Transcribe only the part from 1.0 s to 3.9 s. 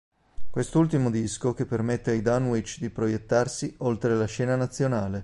disco che permette ai Dunwich di proiettarsi